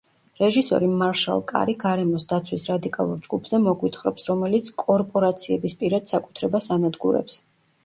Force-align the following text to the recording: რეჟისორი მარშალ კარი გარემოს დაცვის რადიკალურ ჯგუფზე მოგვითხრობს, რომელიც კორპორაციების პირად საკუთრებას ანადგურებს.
რეჟისორი 0.43 0.87
მარშალ 1.01 1.43
კარი 1.51 1.75
გარემოს 1.83 2.25
დაცვის 2.31 2.65
რადიკალურ 2.71 3.21
ჯგუფზე 3.27 3.61
მოგვითხრობს, 3.67 4.27
რომელიც 4.33 4.73
კორპორაციების 4.87 5.79
პირად 5.85 6.13
საკუთრებას 6.17 6.73
ანადგურებს. 6.81 7.41